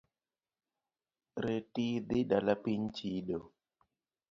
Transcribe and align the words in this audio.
Reti 1.43 1.85
idhi 1.99 2.19
dala 2.31 2.55
piny 2.63 2.83
chido. 2.95 3.39